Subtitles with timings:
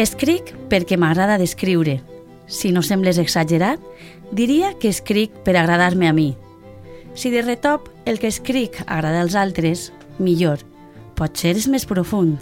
[0.00, 1.98] Escric perquè m'agrada d'escriure.
[2.48, 3.82] Si no sembles exagerat,
[4.32, 6.30] diria que escric per agradar-me a mi.
[7.12, 10.64] Si de retop el que escric agrada als altres, millor.
[11.20, 12.40] Potser és més profund.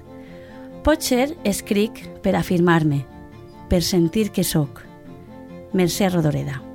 [0.86, 3.02] Potser escric per afirmar-me,
[3.66, 4.84] per sentir que sóc.
[5.74, 6.67] Mercè Rodoreda.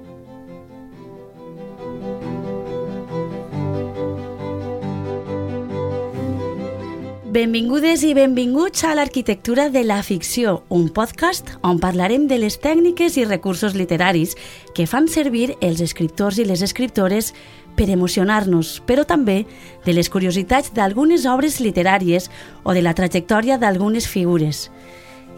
[7.34, 13.16] Benvingudes i benvinguts a l'Arquitectura de la Ficció, un podcast on parlarem de les tècniques
[13.18, 14.36] i recursos literaris
[14.78, 17.32] que fan servir els escriptors i les escriptores
[17.74, 19.48] per emocionar-nos, però també
[19.82, 22.30] de les curiositats d'algunes obres literàries
[22.62, 24.68] o de la trajectòria d'algunes figures.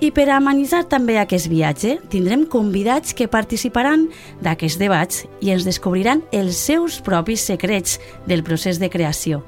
[0.04, 4.10] I per amenitzar també aquest viatge, tindrem convidats que participaran
[4.44, 9.46] d'aquests debats i ens descobriran els seus propis secrets del procés de creació.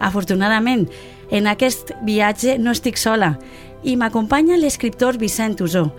[0.00, 0.86] Afortunadament,
[1.30, 3.36] en aquest viatge no estic sola
[3.82, 5.90] i m'acompanya l'escriptor Vicent Usó,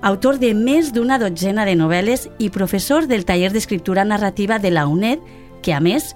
[0.00, 4.86] autor de més d'una dotzena de novel·les i professor del taller d'escriptura narrativa de la
[4.86, 5.20] UNED,
[5.62, 6.14] que a més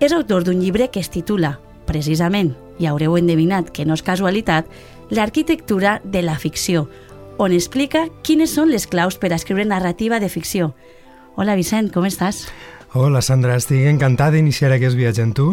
[0.00, 4.68] és autor d'un llibre que es titula, precisament, i haureu endevinat que no és casualitat,
[5.10, 6.88] l'arquitectura de la ficció,
[7.38, 10.72] on explica quines són les claus per a escriure narrativa de ficció.
[11.36, 12.46] Hola Vicent, com estàs?
[12.94, 15.46] Hola Sandra, estic encantat d'iniciar aquest viatge amb tu,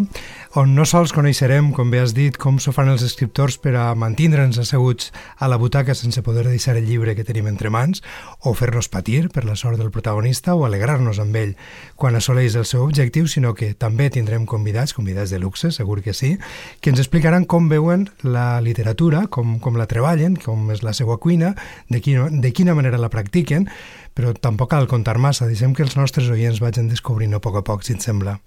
[0.59, 3.85] on no sols coneixerem, com bé has dit, com s'ho fan els escriptors per a
[3.95, 8.03] mantindre'ns asseguts a la butaca sense poder deixar el llibre que tenim entre mans,
[8.43, 11.53] o fer-nos patir per la sort del protagonista o alegrar-nos amb ell.
[11.95, 16.11] Quan assoleix el seu objectiu, sinó que també tindrem convidats, convidats de luxe, segur que
[16.11, 16.33] sí,
[16.81, 21.15] que ens explicaran com veuen la literatura, com, com la treballen, com és la seva
[21.23, 21.55] cuina,
[21.87, 23.71] de quina, de quina manera la practiquen,
[24.17, 27.63] però tampoc cal contar massa, deixem que els nostres oients vagin descobrint a poc a
[27.65, 28.37] poc, si et sembla.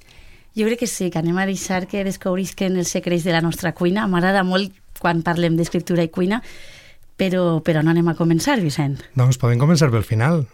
[0.56, 3.72] Jo crec que sí, que anem a deixar que descobrisquen els secrets de la nostra
[3.72, 4.04] cuina.
[4.06, 6.42] M'agrada molt quan parlem d'escriptura i cuina,
[7.16, 9.00] però, però no anem a començar, Vicent.
[9.16, 10.44] Doncs podem començar pel final.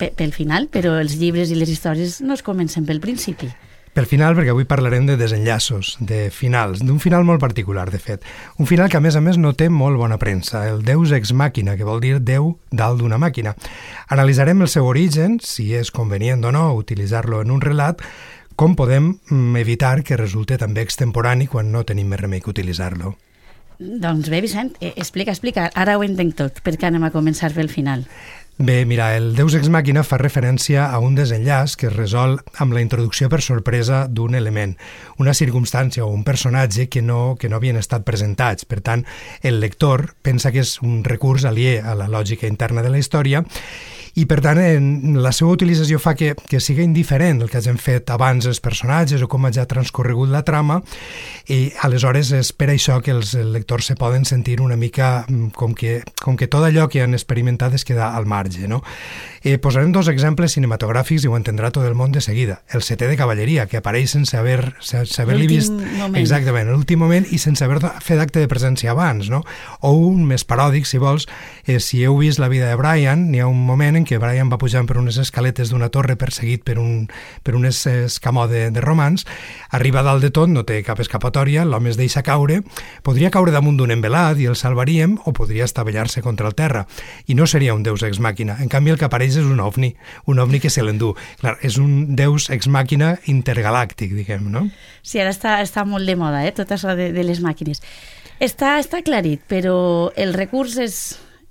[0.00, 3.48] P pel final, però els llibres i les històries no es comencen pel principi.
[3.90, 8.26] Pel final, perquè avui parlarem de desenllaços, de finals, d'un final molt particular, de fet.
[8.62, 11.32] Un final que, a més a més, no té molt bona premsa, el Deus ex
[11.34, 13.56] màquina, que vol dir Déu dalt d'una màquina.
[14.06, 18.04] Analitzarem el seu origen, si és convenient o no utilitzar-lo en un relat,
[18.54, 23.16] com podem mm, evitar que resulte també extemporani quan no tenim més remei que utilitzar-lo.
[23.80, 25.70] Doncs bé, Vicent, eh, explica, explica.
[25.74, 28.04] Ara ho entenc tot, perquè anem a començar pel final.
[28.62, 32.74] Bé, mira, el Deus Ex Machina fa referència a un desenllaç que es resol amb
[32.76, 34.74] la introducció per sorpresa d'un element,
[35.16, 38.68] una circumstància o un personatge que no, que no havien estat presentats.
[38.68, 39.06] Per tant,
[39.40, 43.40] el lector pensa que és un recurs aliè a la lògica interna de la història
[44.18, 47.78] i per tant en, la seva utilització fa que, que sigui indiferent el que hagin
[47.78, 50.80] fet abans els personatges o com ha ja transcorregut la trama
[51.50, 55.74] i aleshores és per això que els lectors se poden sentir una mica mm, com
[55.74, 58.68] que, com que tot allò que han experimentat es queda al marge.
[58.68, 58.82] No?
[59.42, 62.60] Eh, posarem dos exemples cinematogràfics i ho entendrà tot el món de seguida.
[62.74, 65.72] El setè de cavalleria, que apareix sense haver sense haver-li vist...
[65.72, 66.18] Moment.
[66.20, 69.30] Exactament, l'últim moment i sense haver fet acte de presència abans.
[69.32, 69.42] No?
[69.86, 71.26] O un més paròdic, si vols,
[71.64, 74.50] eh, si heu vist la vida de Brian, n'hi ha un moment en què Brian
[74.50, 77.06] va pujant per unes escaletes d'una torre perseguit per un,
[77.44, 79.26] per un escamó de, de romans,
[79.70, 82.60] arriba dalt de tot, no té cap escapatòria, l'home es deixa caure,
[83.06, 86.86] podria caure damunt d'un envelat i el salvaríem, o podria estavellar-se contra el terra,
[87.26, 88.56] i no seria un deus ex màquina.
[88.60, 89.92] En canvi, el que apareix és un ovni,
[90.26, 91.12] un ovni que se l'endú.
[91.40, 94.66] Clar, és un deus ex màquina intergalàctic, diguem, no?
[95.02, 97.82] Sí, ara està, està molt de moda, eh, tot això de, de les màquines.
[98.40, 100.96] Està, està aclarit, però el recurs és,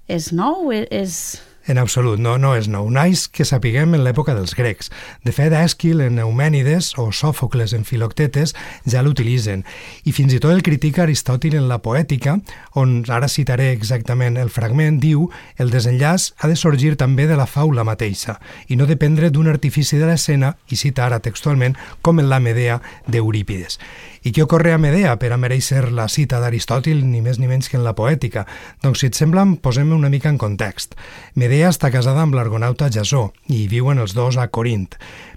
[0.09, 0.71] és nou?
[0.73, 1.19] És,
[1.69, 2.89] en absolut, no, no és nou.
[2.89, 4.89] Naix que sapiguem en l'època dels grecs.
[5.23, 8.55] De fet, Èsquil en Eumènides o Sòfocles en Filoctetes
[8.89, 9.61] ja l'utilitzen.
[10.09, 12.39] I fins i tot el critica Aristòtil en la Poètica,
[12.73, 15.29] on ara citaré exactament el fragment, diu
[15.61, 20.01] el desenllaç ha de sorgir també de la faula mateixa i no dependre d'un artifici
[20.01, 23.79] de l'escena, i cita ara textualment, com en la Medea d'Eurípides.
[24.19, 27.69] I què ocorre a Medea per a mereixer la cita d'Aristòtil, ni més ni menys
[27.71, 28.43] que en la poètica?
[28.83, 30.97] Doncs, si et sembla, posem una mica en context.
[31.39, 34.89] Medea està casada amb l'argonauta Jasó i viuen els dos a Corint.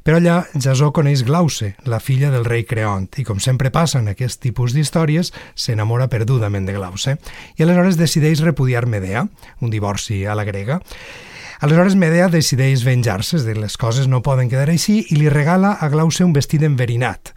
[0.03, 4.11] Però allà Jasó coneix Glauce, la filla del rei Creont, i com sempre passa en
[4.11, 7.19] aquest tipus d'històries, s'enamora perdudament de Glauce.
[7.55, 9.29] I aleshores decideix repudiar Medea,
[9.61, 10.83] un divorci a la grega.
[11.63, 15.87] Aleshores Medea decideix venjar-se de les coses no poden quedar així i li regala a
[15.93, 17.31] Glauce un vestit enverinat,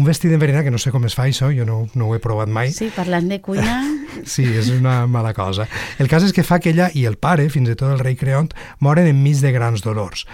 [0.00, 2.22] un vestit d'enverinat, que no sé com es fa això, jo no, no ho he
[2.24, 2.72] provat mai.
[2.72, 3.82] Sí, parlant de cuina...
[4.32, 5.68] sí, és una mala cosa.
[6.00, 8.16] El cas és que fa que ella i el pare, fins i tot el rei
[8.16, 10.24] Creont, moren enmig de grans dolors.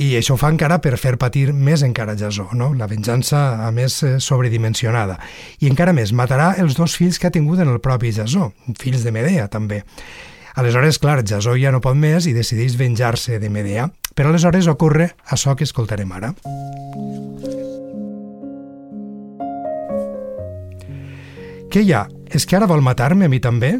[0.00, 2.70] I això fa encara per fer patir més encara Jasó, no?
[2.76, 5.18] la venjança a més eh, sobredimensionada.
[5.60, 9.04] I encara més, matarà els dos fills que ha tingut en el propi Jasó, fills
[9.04, 9.82] de Medea també.
[10.56, 15.12] Aleshores, clar, Jasó ja no pot més i decideix venjar-se de Medea, però aleshores ocorre
[15.28, 16.32] això que escoltarem ara.
[21.72, 22.02] Què hi ha?
[22.28, 23.78] És que ara vol matar-me a mi també?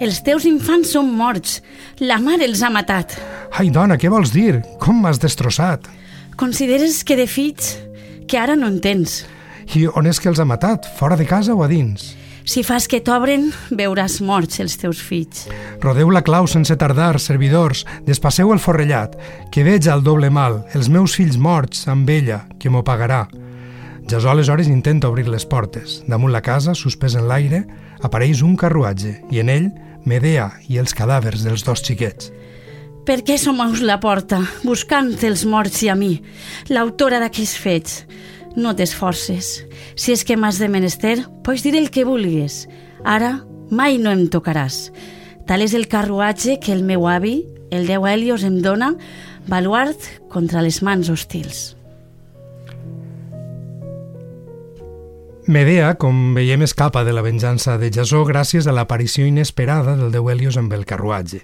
[0.00, 1.58] Els teus infants són morts.
[2.00, 3.18] La mare els ha matat.
[3.52, 4.62] Ai, dona, què vols dir?
[4.80, 5.90] Com m'has destrossat?
[6.40, 7.74] Consideres que de fills
[8.24, 9.26] que ara no en tens.
[9.76, 10.88] I on és que els ha matat?
[10.96, 12.14] Fora de casa o a dins?
[12.48, 15.44] Si fas que t'obren, veuràs morts els teus fills.
[15.84, 19.20] Rodeu la clau sense tardar, servidors, despasseu el forrellat,
[19.52, 23.26] que veig el doble mal, els meus fills morts amb ella, que m'ho pagarà.
[24.08, 26.02] Jasó aleshores intenta obrir les portes.
[26.08, 27.64] Damunt la casa, suspès en l'aire,
[28.02, 29.70] apareix un carruatge i en ell
[30.04, 32.32] Medea i els cadàvers dels dos xiquets.
[33.06, 36.16] Per què someus la porta, buscant els morts i a mi,
[36.70, 38.02] l'autora d'aquells fets?
[38.54, 39.62] No t'esforces.
[39.96, 42.66] Si és que m'has de menester, pots dir el que vulguis.
[43.02, 43.40] Ara
[43.70, 44.90] mai no em tocaràs.
[45.48, 47.40] Tal és el carruatge que el meu avi,
[47.74, 48.92] el déu Helios, em dona,
[49.48, 51.72] baluart contra les mans hostils.
[55.52, 60.30] Medea, com veiem, escapa de la venjança de Jasó gràcies a l'aparició inesperada del déu
[60.32, 61.42] Helios amb el carruatge.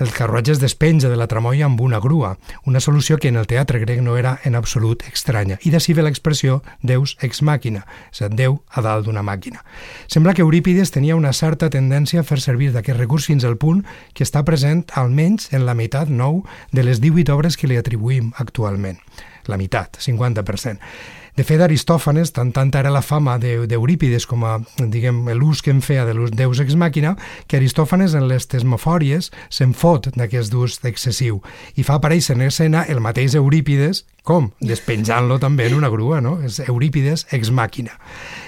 [0.00, 3.46] El carruatge es despenja de la tramoia amb una grua, una solució que en el
[3.46, 8.24] teatre grec no era en absolut estranya, i d'ací ve l'expressió deus ex màquina, és
[8.24, 9.60] a dir, Déu a dalt d'una màquina.
[10.08, 13.84] Sembla que Eurípides tenia una certa tendència a fer servir d'aquest recurs fins al punt
[14.16, 18.32] que està present almenys en la meitat nou de les 18 obres que li atribuïm
[18.40, 18.96] actualment.
[19.44, 21.20] La meitat, 50%.
[21.32, 25.80] De fet, Aristòfanes, tant tanta era la fama d'Eurípides com a, diguem, l'ús que en
[25.80, 27.14] feia de l'ús deus ex màquina,
[27.48, 31.40] que Aristòfanes en les tesmofòries se'n fot d'aquest ús excessiu
[31.80, 34.52] i fa aparèixer en escena el mateix Eurípides com?
[34.60, 36.36] Despenjant-lo també en una grua, no?
[36.44, 37.96] És Eurípides ex màquina.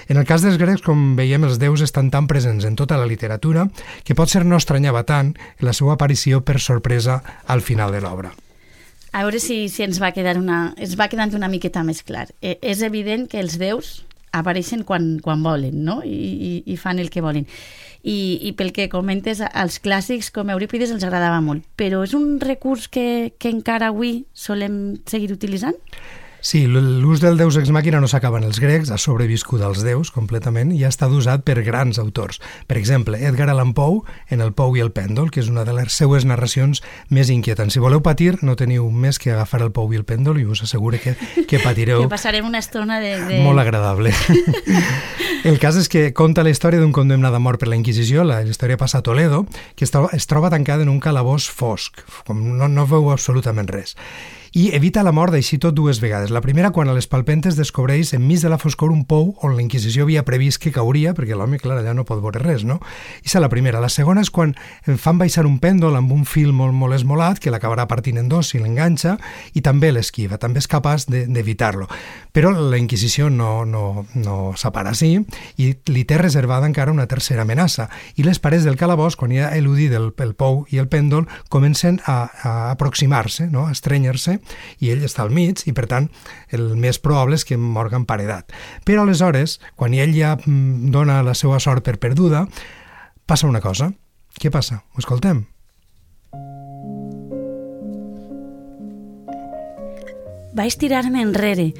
[0.07, 3.09] En el cas dels grecs, com veiem, els déus estan tan presents en tota la
[3.09, 3.65] literatura
[4.05, 8.35] que pot ser no estranyava tant la seva aparició per sorpresa al final de l'obra.
[9.15, 12.25] A veure si, si ens va quedar una, es va quedant una miqueta més clar.
[12.43, 14.01] Eh, és evident que els déus
[14.35, 16.01] apareixen quan, quan volen, no?
[16.03, 17.47] I, i, i fan el que volen.
[18.03, 21.63] I, I pel que comentes, als clàssics com Eurípides els agradava molt.
[21.79, 25.79] Però és un recurs que, que encara avui solem seguir utilitzant?
[26.45, 30.11] Sí, l'ús del deus ex màquina no s'acaba en els grecs, ha sobreviscut als déus
[30.13, 32.37] completament i ha estat usat per grans autors.
[32.69, 35.73] Per exemple, Edgar Allan Poe en El Pou i el Pèndol, que és una de
[35.73, 37.73] les seues narracions més inquietants.
[37.73, 40.61] Si voleu patir, no teniu més que agafar el Pou i el Pèndol i us
[40.61, 41.15] asseguro que,
[41.49, 42.01] que patireu.
[42.05, 43.17] que passarem una estona de...
[43.25, 43.41] de...
[43.41, 44.13] Molt agradable.
[45.49, 48.43] el cas és que conta la història d'un condemnat a mort per la Inquisició, la
[48.45, 52.51] història passa a Toledo, que es troba, es troba tancada en un calabós fosc, com
[52.53, 53.97] no, no veu absolutament res
[54.55, 56.31] i evita la mort així tot dues vegades.
[56.31, 59.59] La primera, quan a les palpentes descobreix enmig de la foscor un pou on la
[59.59, 62.77] Inquisició havia previst que cauria, perquè l'home, clar, allà no pot veure res, no?
[63.19, 63.81] I és la primera.
[63.83, 64.53] La segona és quan
[64.87, 68.53] fan baixar un pèndol amb un fil molt, molt esmolat, que l'acabarà partint en dos
[68.53, 69.17] si l'enganxa,
[69.59, 71.89] i també l'esquiva, també és capaç d'evitar-lo.
[71.91, 75.17] De, Però la Inquisició no, no, no s'apara així
[75.59, 77.89] i li té reservada encara una tercera amenaça.
[78.15, 81.27] I les parets del calabós, quan ja ha eludit el, el pou i el pèndol,
[81.51, 83.67] comencen a, a aproximar-se, no?
[83.67, 84.39] a estrenyar-se,
[84.79, 86.09] i ell està al mig i per tant
[86.55, 88.53] el més probable és que morga emparedat.
[88.85, 92.45] Però aleshores, quan ell ja mm, dona la seva sort per perduda,
[93.25, 93.91] passa una cosa.
[94.35, 94.81] Què passa?
[94.95, 95.45] Ho escoltem.
[100.55, 101.73] Vaig tirar-me enrere,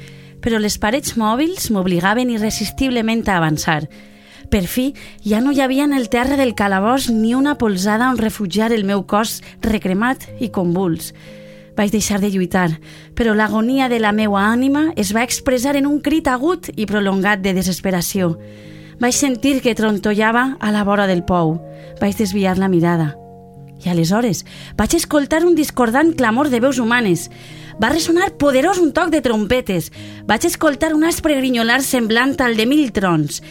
[0.44, 3.86] però les parets mòbils m'obligaven irresistiblement a avançar.
[4.52, 4.90] Per fi,
[5.24, 8.84] ja no hi havia en el terra del calabós ni una polzada on refugiar el
[8.84, 11.14] meu cos recremat i convuls.
[11.76, 12.70] Vaig deixar de lluitar,
[13.14, 17.42] però l'agonia de la meua ànima es va expressar en un crit agut i prolongat
[17.44, 18.32] de desesperació.
[18.98, 21.58] Vaig sentir que trontollava a la vora del pou.
[22.00, 23.12] Vaig desviar la mirada.
[23.84, 24.46] I aleshores
[24.78, 27.28] vaig escoltar un discordant clamor de veus humanes.
[27.76, 29.90] Va ressonar poderós un toc de trompetes.
[30.24, 33.42] Vaig escoltar un aspre grinyolar semblant al de mil trons.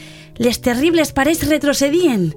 [0.41, 2.31] Les terribles parets retrocedien.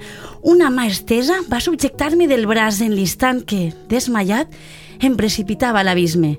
[0.46, 4.52] Una mà estesa va subjectar-me del braç en l'instant que, desmaiat,
[5.00, 6.38] em precipitava a l'abisme.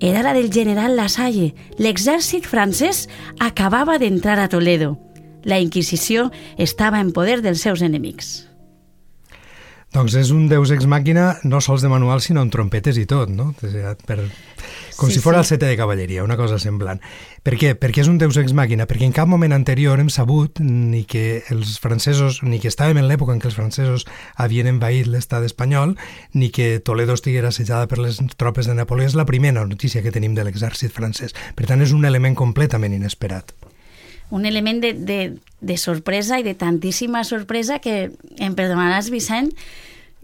[0.00, 1.54] Era la del general Lasalle.
[1.78, 3.06] L'exèrcit francès
[3.40, 4.96] acabava d'entrar a Toledo.
[5.44, 8.48] La Inquisició estava en poder dels seus enemics.
[9.96, 13.30] Doncs és un deus ex màquina no sols de manual, sinó amb trompetes i tot,
[13.32, 13.46] no?
[13.56, 14.16] Per,
[14.98, 15.38] com sí, si fos sí.
[15.38, 17.00] el setè de cavalleria, una cosa semblant.
[17.40, 17.70] Per què?
[17.80, 21.40] Perquè és un deus ex màquina, perquè en cap moment anterior hem sabut ni que
[21.54, 24.04] els francesos, ni que estàvem en l'època en què els francesos
[24.36, 25.94] havien envaït l'estat espanyol,
[26.36, 29.08] ni que Toledo estiguera assajada per les tropes de Napoleó.
[29.08, 31.32] És la primera notícia que tenim de l'exèrcit francès.
[31.56, 33.56] Per tant, és un element completament inesperat
[34.30, 35.18] un element de, de,
[35.60, 38.10] de sorpresa i de tantíssima sorpresa que
[38.42, 39.52] em perdonaràs, Vicent,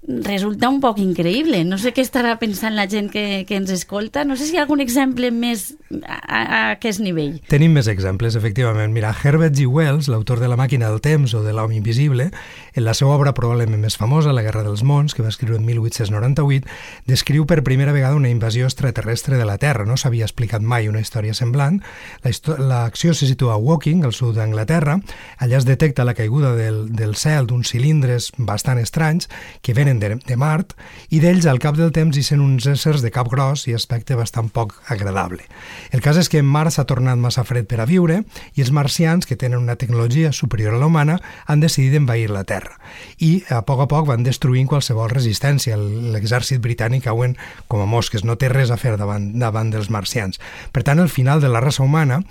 [0.02, 1.62] resulta un poc increïble.
[1.64, 4.24] No sé què estarà pensant la gent que, que ens escolta.
[4.26, 7.36] No sé si hi ha algun exemple més a, a aquest nivell.
[7.50, 8.90] Tenim més exemples, efectivament.
[8.94, 9.68] Mira, Herbert G.
[9.70, 12.30] Wells, l'autor de La màquina del temps o de l'home invisible,
[12.74, 15.66] en la seva obra probablement més famosa, La guerra dels mons, que va escriure en
[15.68, 16.66] 1898,
[17.06, 19.86] descriu per primera vegada una invasió extraterrestre de la Terra.
[19.86, 21.78] No s'havia explicat mai una història semblant.
[22.24, 24.98] L'acció se situa a Woking, al sud d'Anglaterra.
[25.38, 29.30] Allà es detecta la caiguda del, del cel d'uns cilindres bastant estranys
[29.62, 30.74] que venen de, de Mart
[31.10, 34.16] i d'ells al cap del temps hi sent uns éssers de cap gros i aspecte
[34.16, 35.44] bastant poc agradable.
[35.90, 38.22] El cas és que Mart s'ha tornat massa fred per a viure
[38.54, 42.44] i els marcians, que tenen una tecnologia superior a la humana, han decidit envair la
[42.44, 42.78] Terra
[43.18, 45.76] i a poc a poc van destruint qualsevol resistència.
[45.76, 47.36] L'exèrcit britànic cauen
[47.68, 50.40] com a mosques, no té res a fer davant, davant dels marcians.
[50.72, 52.22] Per tant, el final de la raça humana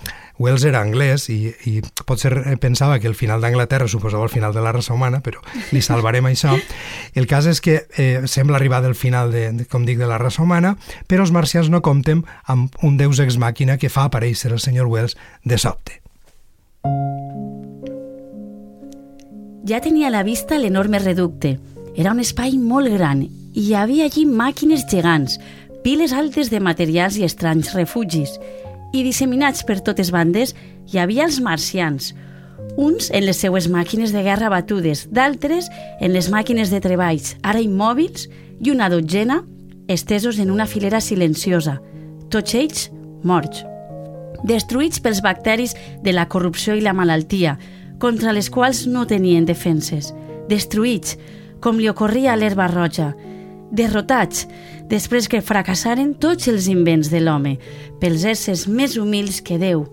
[0.42, 4.62] Wells era anglès i, i potser pensava que el final d'Anglaterra suposava el final de
[4.64, 5.42] la raça humana, però
[5.72, 6.54] li salvarem això.
[7.14, 10.18] El cas és que eh, sembla arribar del final, de, de, com dic, de la
[10.18, 14.52] raça humana, però els marcians no compten amb un deus ex màquina que fa aparèixer
[14.52, 16.00] el senyor Wells de sobte.
[19.68, 21.58] Ja tenia a la vista l'enorme reducte.
[21.94, 25.36] Era un espai molt gran i hi havia allí màquines gegants,
[25.84, 28.38] piles altes de materials i estranys refugis–
[28.92, 30.52] i disseminats per totes bandes
[30.92, 32.12] hi havia els marcians,
[32.76, 35.68] uns en les seues màquines de guerra batudes, d'altres
[36.00, 38.28] en les màquines de treballs, ara immòbils,
[38.62, 39.42] i una dotzena
[39.88, 41.80] estesos en una filera silenciosa,
[42.30, 42.88] tots ells
[43.22, 43.64] morts.
[44.42, 47.58] Destruïts pels bacteris de la corrupció i la malaltia,
[48.02, 50.10] contra les quals no tenien defenses.
[50.50, 51.18] Destruïts,
[51.62, 53.12] com li ocorria a l'herba roja.
[53.70, 54.48] Derrotats,
[54.90, 57.56] després que fracassaren tots els invents de l'home,
[58.02, 59.86] pels éssers més humils que Déu,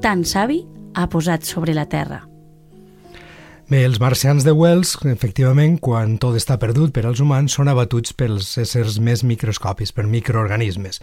[0.00, 0.62] tan savi,
[0.96, 2.22] ha posat sobre la terra.
[3.66, 8.14] Bé, els marcians de Wells, efectivament, quan tot està perdut per als humans, són abatuts
[8.14, 11.00] pels éssers més microscopis, per microorganismes.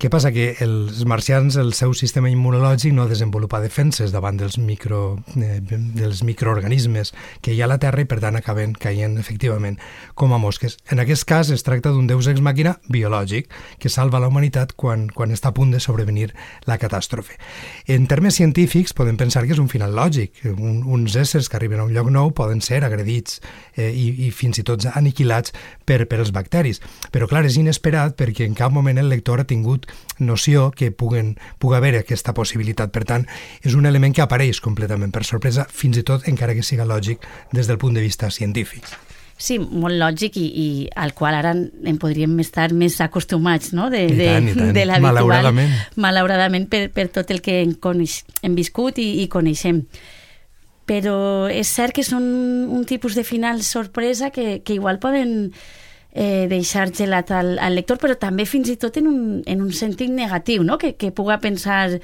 [0.00, 0.30] Què passa?
[0.32, 6.22] Que els marcians, el seu sistema immunològic no desenvolupa defenses davant dels, micro, eh, dels
[6.24, 7.10] microorganismes
[7.44, 9.76] que hi ha a la Terra i per tant acaben caient efectivament
[10.16, 10.78] com a mosques.
[10.88, 15.02] En aquest cas es tracta d'un deus ex màquina biològic que salva la humanitat quan,
[15.12, 16.30] quan està a punt de sobrevenir
[16.64, 17.36] la catàstrofe.
[17.84, 20.40] En termes científics podem pensar que és un final lògic.
[20.54, 23.42] Un, uns éssers que arriben a un lloc nou poden ser agredits
[23.76, 25.52] eh, i, i fins i tot aniquilats
[25.84, 26.80] per, per els bacteris.
[27.12, 31.36] Però clar, és inesperat perquè en cap moment el lector ha tingut noció que puguen,
[31.58, 32.92] pugui haver aquesta possibilitat.
[32.94, 33.26] Per tant,
[33.64, 37.24] és un element que apareix completament per sorpresa, fins i tot encara que siga lògic
[37.52, 38.86] des del punt de vista científic.
[39.40, 40.68] Sí, molt lògic i, i
[41.00, 44.72] al qual ara en podríem estar més acostumats, no?, de, de, tant, tant.
[44.76, 45.16] de l'habitual.
[45.16, 45.76] Malauradament.
[45.96, 49.86] Malauradament per, per tot el que coneix, hem viscut i, i coneixem.
[50.84, 52.26] Però és cert que són
[52.68, 55.54] un tipus de final sorpresa que, que igual poden
[56.12, 59.72] eh, deixar gelat al, al lector, però també fins i tot en un, en un
[59.76, 60.78] sentit negatiu, no?
[60.78, 62.00] que, que puga pensar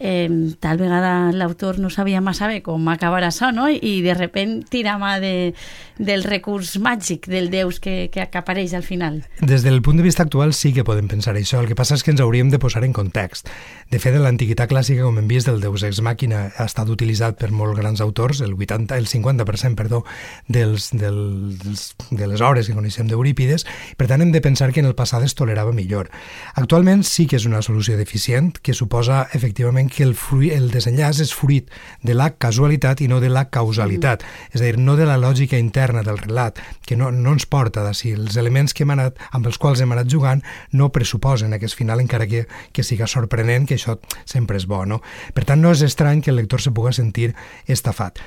[0.00, 0.28] eh,
[0.58, 3.68] tal vegada l'autor no sabia massa bé com acabar això, no?
[3.68, 5.52] I de repent tira mà de,
[6.00, 9.20] del recurs màgic del Deus que, que apareix al final.
[9.44, 12.02] Des del punt de vista actual sí que podem pensar això, el que passa és
[12.02, 13.52] que ens hauríem de posar en context.
[13.92, 17.36] De fet, en l'antiguitat clàssica, com hem vist, el Deus Ex Màquina ha estat utilitzat
[17.38, 20.02] per molts grans autors, el 80, el 50%, perdó,
[20.48, 23.66] dels, dels, de les obres que coneixem d'Eurípides,
[24.00, 26.08] per tant hem de pensar que en el passat es tolerava millor.
[26.54, 31.20] Actualment sí que és una solució deficient, que suposa efectivament que el, fruit, el desenllaç
[31.24, 31.68] és fruit
[32.06, 34.54] de la casualitat i no de la causalitat, mm.
[34.54, 37.84] és a dir, no de la lògica interna del relat, que no, no ens porta
[37.84, 38.14] d'ací.
[38.16, 40.42] Els elements que hem anat, amb els quals hem anat jugant
[40.72, 45.00] no pressuposen aquest final, encara que, que siga sorprenent, que això sempre és bo, no?
[45.34, 47.32] Per tant, no és estrany que el lector se pugui sentir
[47.70, 48.20] estafat.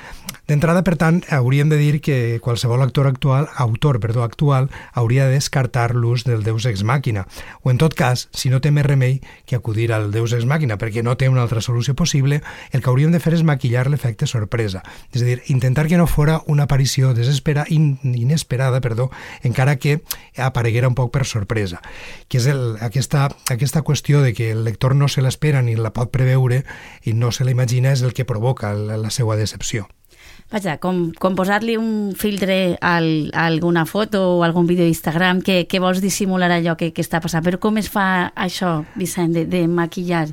[0.48, 5.38] D'entrada, per tant, hauríem de dir que qualsevol actor actual, autor perdó, actual hauria de
[5.38, 7.28] descartar l'ús del Deus Ex Màquina,
[7.62, 10.78] o en tot cas, si no té més remei que acudir al Deus Ex Màquina,
[10.80, 12.42] perquè no té una altra solució possible,
[12.72, 14.82] el que hauríem de fer és maquillar l'efecte sorpresa,
[15.14, 19.12] és a dir, intentar que no fora una aparició desespera, in, inesperada, perdó,
[19.44, 20.02] encara que
[20.38, 21.82] apareguera un poc per sorpresa,
[22.28, 25.76] que és el, aquesta, aquesta qüestió de que el lector no se l'espera espera ni
[25.76, 26.64] la pot preveure
[27.04, 29.90] i no se la imagina és el que provoca la, la seva decepció.
[30.54, 35.66] Vaja, com, com posar-li un filtre al, a alguna foto o algun vídeo d'Instagram que,
[35.68, 37.44] que vols dissimular allò que, que està passant.
[37.44, 40.28] Però com es fa això, Vicent, de, de maquillar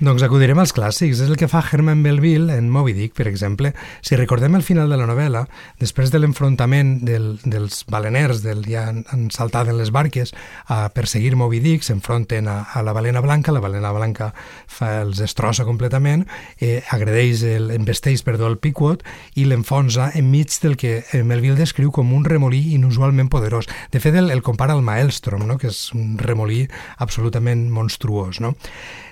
[0.00, 1.18] Doncs acudirem als clàssics.
[1.20, 3.74] És el que fa Herman Melville en Moby Dick, per exemple.
[4.00, 5.42] Si recordem el final de la novel·la,
[5.76, 10.32] després de l'enfrontament del, dels baleners, del, ja han, han saltat en les barques
[10.72, 14.30] a perseguir Moby Dick, s'enfronten a, a la balena blanca, la balena blanca
[14.64, 16.24] fa, els destrossa completament,
[16.64, 19.04] eh, agredeix, el, embesteix perdó, el Piquot
[19.36, 23.68] i l'enfonsa enmig del que Melville descriu com un remolí inusualment poderós.
[23.92, 25.60] De fet, el, el compara al Maelstrom, no?
[25.60, 26.64] que és un remolí
[27.04, 28.40] absolutament monstruós.
[28.40, 28.56] No?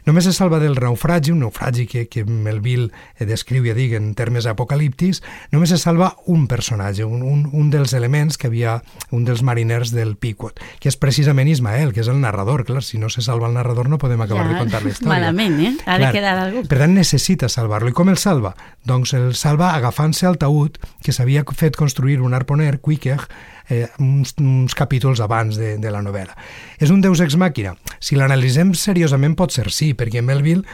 [0.09, 2.89] Només se salva del naufragi, un naufragi que, que Melville
[3.29, 5.21] descriu, ja dic, en termes apocalíptics,
[5.53, 8.79] només se salva un personatge, un, un, un dels elements que havia,
[9.13, 12.65] un dels mariners del Pequot, que és precisament Ismael, que és el narrador.
[12.65, 15.13] Clar, si no se salva el narrador no podem acabar ja, de contar la història.
[15.13, 15.75] Malament, eh?
[15.85, 16.65] Ha Clar, de quedar algú.
[16.73, 17.93] Per tant, necessita salvar-lo.
[17.93, 18.55] I com el salva?
[18.89, 23.21] Doncs el salva agafant-se al taüt que s'havia fet construir un arponer, Quiquer,
[23.69, 26.35] eh, uns, uns capítols abans de, de la novel·la.
[26.81, 27.75] És un deus ex màquina?
[28.01, 30.65] Si l'analitzem seriosament pot ser sí, perquè Melville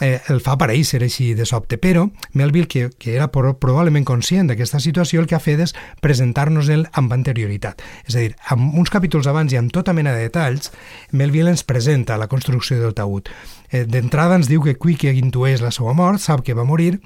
[0.00, 4.50] eh, el fa aparèixer així de sobte, però Melville, que, que era pro, probablement conscient
[4.50, 5.74] d'aquesta situació, el que ha fet és
[6.04, 7.82] presentar-nos-el amb anterioritat.
[8.06, 10.72] És a dir, amb uns capítols abans i amb tota mena de detalls,
[11.12, 13.32] Melville ens presenta la construcció del taüt.
[13.70, 16.98] Eh, D'entrada ens diu que Quique intueix la seva mort, sap que va morir,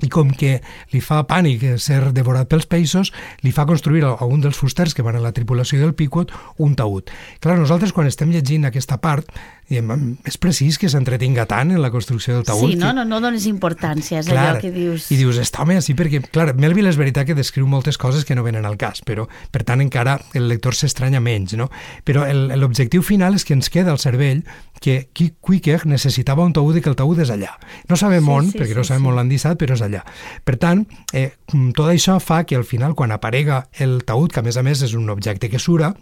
[0.00, 0.58] i com que
[0.94, 3.12] li fa pànic ser devorat pels peixos,
[3.44, 6.74] li fa construir a un dels fusters que van a la tripulació del Pequot un
[6.78, 7.10] taüt.
[7.40, 9.28] Clar, nosaltres quan estem llegint aquesta part,
[9.70, 9.90] diem,
[10.26, 12.72] és precís que s'entretinga tant en la construcció del taüt.
[12.72, 12.98] Sí, no, que...
[12.98, 15.06] no, no dones importància, és clar, allò que dius...
[15.14, 18.34] I dius, està home, sí, perquè, clar, Melville és veritat que descriu moltes coses que
[18.34, 21.70] no venen al cas, però, per tant, encara el lector s'estranya menys, no?
[22.04, 22.26] Però
[22.58, 24.42] l'objectiu final és que ens queda al cervell
[24.80, 27.52] que Quiquer necessitava un taüt i que el taüt és allà.
[27.90, 29.10] No sabem sí, on, sí, perquè sí, no sabem sí.
[29.12, 30.02] on l'han deixat, però és allà.
[30.44, 31.28] Per tant, eh,
[31.76, 34.82] tot això fa que al final, quan aparega el taüt, que a més a més
[34.88, 35.92] és un objecte que sura,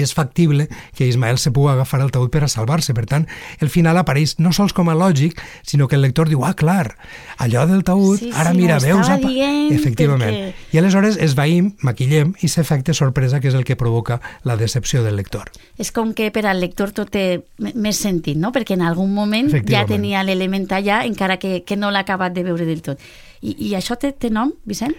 [0.00, 2.94] és factible que Ismael se pugui agafar el taüt per a salvar-se.
[2.96, 3.26] Per tant,
[3.60, 6.94] el final apareix no sols com a lògic, sinó que el lector diu, ah, clar,
[7.42, 9.10] allò del taüt, sí, ara sí, mira, veus...
[9.12, 9.30] Apa...
[9.72, 10.32] Efectivament.
[10.32, 10.70] Perquè...
[10.72, 15.02] I aleshores es veïm, maquillem i s'efecte sorpresa, que és el que provoca la decepció
[15.04, 15.52] del lector.
[15.80, 18.52] És com que per al lector tot té més sentit, no?
[18.54, 22.46] Perquè en algun moment ja tenia l'element allà, encara que, que no l'ha acabat de
[22.46, 23.02] veure del tot.
[23.42, 24.96] I, i això té, té nom, Vicent?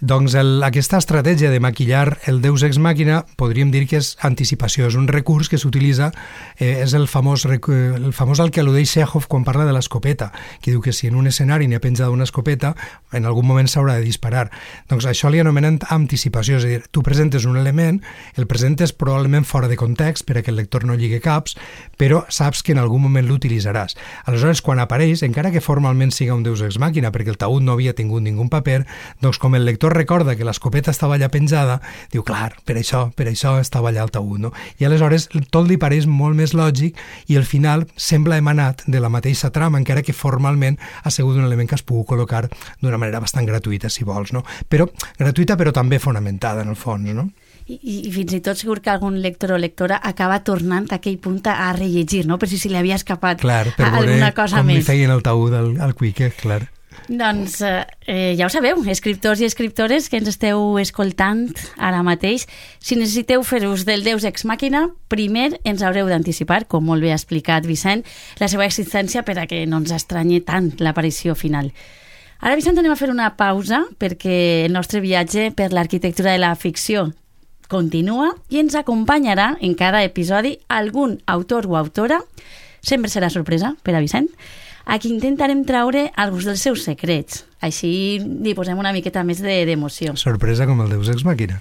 [0.00, 4.88] Doncs el, aquesta estratègia de maquillar el Deus Ex Màquina podríem dir que és anticipació,
[4.90, 6.10] és un recurs que s'utilitza,
[6.58, 10.72] eh, és el famós, el famós al que al·ludeix Chekhov quan parla de l'escopeta, que
[10.72, 12.74] diu que si en un escenari n'hi ha penjada una escopeta,
[13.12, 14.48] en algun moment s'haurà de disparar.
[14.90, 18.02] Doncs això li anomenen anticipació, és a dir, tu presentes un element,
[18.34, 21.54] el presentes probablement fora de context per a que el lector no lligui caps,
[21.96, 23.94] però saps que en algun moment l'utilitzaràs.
[24.26, 27.78] Aleshores, quan apareix, encara que formalment siga un Deus Ex Màquina, perquè el taüt no
[27.78, 28.82] havia tingut ningú paper,
[29.22, 31.80] doncs com el lector recorda que l'escopeta estava allà penjada,
[32.12, 34.52] diu, clar, per això, per això estava allà el taüt, no?
[34.80, 39.12] I aleshores tot li pareix molt més lògic i al final sembla emanat de la
[39.12, 42.46] mateixa trama, encara que formalment ha sigut un element que es pugui col·locar
[42.82, 44.44] d'una manera bastant gratuïta, si vols, no?
[44.68, 47.28] Però gratuïta, però també fonamentada, en el fons, no?
[47.64, 51.16] I, i fins i tot segur que algun lector o lectora acaba tornant a aquell
[51.16, 52.36] punt a rellegir, no?
[52.38, 54.82] per si se li havia escapat clar, per alguna cosa com més.
[54.82, 56.66] com li feien el taüt al, al Quique, clar.
[57.08, 62.46] Doncs eh, ja ho sabeu, escriptors i escriptores que ens esteu escoltant ara mateix,
[62.80, 67.12] si necessiteu fer ús del Deus Ex Màquina, primer ens haureu d'anticipar, com molt bé
[67.12, 68.06] ha explicat Vicent,
[68.40, 71.68] la seva existència per a que no ens estranyi tant l'aparició final.
[72.40, 76.54] Ara, Vicent, anem a fer una pausa perquè el nostre viatge per l'arquitectura de la
[76.56, 77.10] ficció
[77.68, 82.20] continua i ens acompanyarà en cada episodi algun autor o autora,
[82.84, 84.28] sempre serà sorpresa per a Vicent,
[84.84, 87.44] a qui intentarem traure alguns dels seus secrets.
[87.64, 90.12] Així li posem una miqueta més d'emoció.
[90.12, 91.60] De, sorpresa com el Deus Ex Màquina.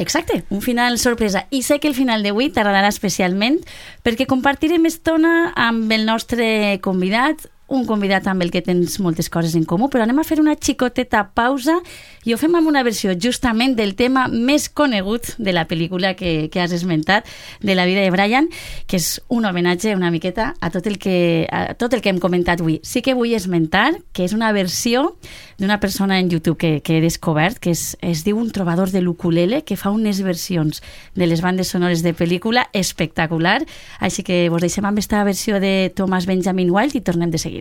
[0.00, 1.46] Exacte, un final sorpresa.
[1.50, 3.58] I sé que el final d'avui t'agradarà especialment
[4.04, 9.54] perquè compartirem estona amb el nostre convidat, un convidat amb el que tens moltes coses
[9.54, 11.78] en comú, però anem a fer una xicoteta pausa
[12.26, 16.50] i ho fem amb una versió justament del tema més conegut de la pel·lícula que,
[16.50, 17.28] que has esmentat,
[17.62, 18.50] de la vida de Brian,
[18.90, 22.18] que és un homenatge una miqueta a tot el que, a tot el que hem
[22.20, 22.80] comentat avui.
[22.82, 25.14] Sí que vull esmentar que és una versió
[25.60, 29.04] d'una persona en YouTube que, que he descobert, que es, es diu un trobador de
[29.04, 30.82] l'ukulele, que fa unes versions
[31.14, 33.60] de les bandes sonores de pel·lícula espectacular,
[34.00, 37.59] així que vos deixem amb aquesta versió de Thomas Benjamin Wild i tornem de seguida.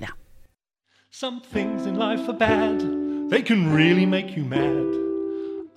[1.11, 2.79] Some things in life are bad,
[3.29, 4.95] they can really make you mad.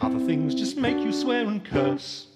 [0.00, 2.28] Other things just make you swear and curse.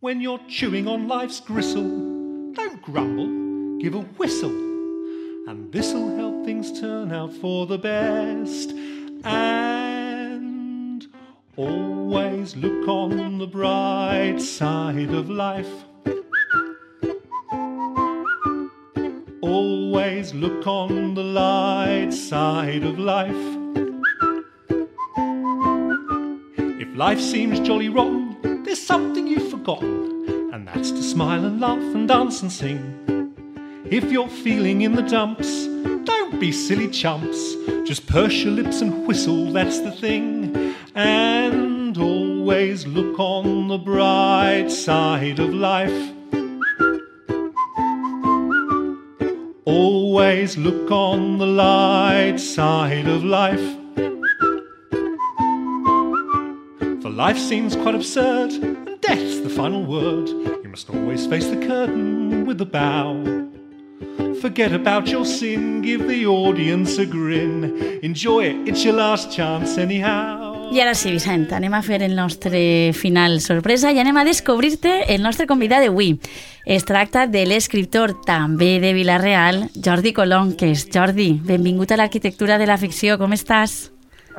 [0.00, 4.50] When you're chewing on life's gristle, don't grumble, give a whistle.
[5.48, 8.70] And this'll help things turn out for the best.
[9.24, 11.06] And
[11.56, 15.84] always look on the bright side of life.
[19.42, 23.34] Always look on the light side of life.
[26.56, 31.76] If life seems jolly rotten, there's something you've forgotten, and that's to smile and laugh
[31.92, 33.34] and dance and sing.
[33.90, 35.66] If you're feeling in the dumps,
[36.04, 37.56] don't be silly chumps.
[37.84, 40.76] Just purse your lips and whistle, that's the thing.
[40.94, 46.11] And always look on the bright side of life.
[49.72, 53.66] Always look on the light side of life.
[57.00, 60.28] For life seems quite absurd, and death's the final word.
[60.28, 63.48] You must always face the curtain with a bow.
[64.42, 68.00] Forget about your sin, give the audience a grin.
[68.02, 70.51] Enjoy it, it's your last chance anyhow.
[70.72, 75.02] I ara sí, Vicent, anem a fer el nostre final sorpresa i anem a descobrir-te
[75.12, 76.14] el nostre convidat d'avui.
[76.64, 80.86] Es tracta de l'escriptor també de Vilareal, Jordi Colonques.
[80.94, 83.90] Jordi, benvingut a l'arquitectura de la ficció, com estàs?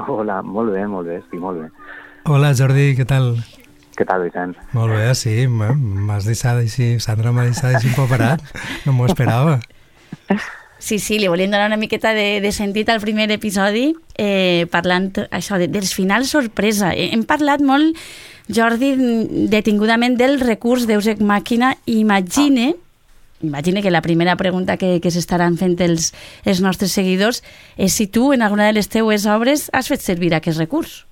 [0.08, 1.69] Hola, molt bé, molt bé, estic molt bé.
[2.26, 3.36] Hola Jordi, què tal?
[3.93, 4.58] Què tal, Vicent?
[4.74, 8.41] Molt bé, sí, m'has deixat així, Sandra m'ha deixat així parat,
[8.88, 9.60] no m'ho esperava.
[10.84, 15.06] Sí, sí, li volíem donar una miqueta de, de sentit al primer episodi eh, parlant
[15.32, 16.89] això de, dels finals sorpresa.
[16.91, 17.96] Hem parlat molt,
[18.52, 18.89] Jordi,
[19.48, 21.72] detingudament del recurs d'Eusec Màquina.
[21.88, 22.74] Imagine,
[23.39, 26.12] imagine que la primera pregunta que, que s'estaran fent els,
[26.43, 27.46] els nostres seguidors
[27.80, 31.06] és si tu, en alguna de les teues obres, has fet servir aquest recurs.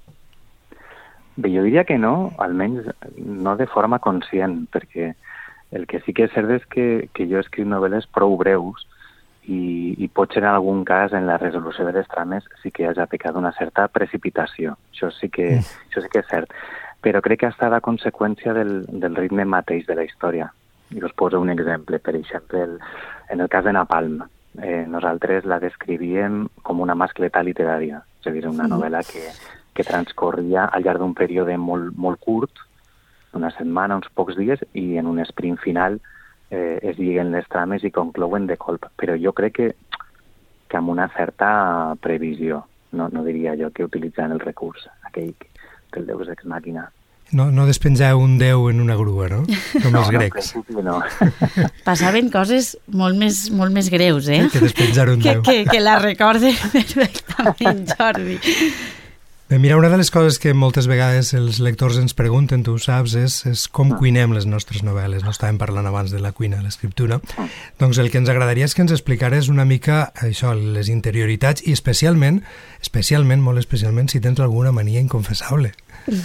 [1.40, 5.14] Bé, jo diria que no, almenys no de forma conscient, perquè
[5.72, 8.84] el que sí que és cert és que, que jo escric novel·les prou breus
[9.52, 13.08] i, i potser en algun cas en la resolució de les trames sí que hagi
[13.12, 14.78] pecat una certa precipitació.
[14.94, 15.88] Això sí que, mm.
[15.90, 16.54] això sí que és cert.
[17.02, 20.52] Però crec que ha estat a conseqüència del, del ritme mateix de la història.
[20.92, 22.00] I us poso un exemple.
[22.00, 22.78] Per exemple, el,
[23.34, 24.22] en el cas de Napalm,
[24.62, 29.32] eh, nosaltres la descrivíem com una mascleta literària, és a dir, una novel·la que,
[29.74, 32.64] que transcorria al llarg d'un període molt, molt curt,
[33.34, 36.02] una setmana, uns pocs dies, i en un sprint final
[36.52, 38.86] eh, es lliguen les trames i conclouen de colp.
[39.00, 39.70] Però jo crec que,
[40.68, 46.00] que amb una certa previsió, no, no diria jo que utilitzant el recurs, aquell que
[46.00, 46.90] el deus ex màquina.
[47.32, 49.46] No, no despenjar un déu en una grua, no?
[49.84, 50.52] Com no, els grecs.
[50.76, 50.98] No, no.
[51.88, 54.44] Passaven coses molt més, molt més greus, eh?
[54.52, 55.46] Que despenjar un que, déu.
[55.48, 58.40] Que, que la recorde perfectament, Jordi.
[59.52, 62.80] Bé, mira, una de les coses que moltes vegades els lectors ens pregunten, tu ho
[62.80, 65.26] saps, és, és com cuinem les nostres novel·les.
[65.28, 67.18] No estàvem parlant abans de la cuina, l'escriptura.
[67.76, 71.76] Doncs el que ens agradaria és que ens explicares una mica això, les interioritats i
[71.76, 72.40] especialment,
[72.80, 75.76] especialment, molt especialment, si tens alguna mania inconfessable.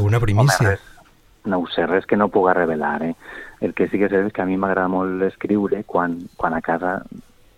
[0.00, 0.72] Alguna primícia.
[0.72, 1.12] Home,
[1.52, 3.02] no ho sé, res que no puga revelar.
[3.04, 3.14] Eh?
[3.60, 6.64] El que sí que sé és que a mi m'agrada molt escriure quan, quan a
[6.64, 7.02] casa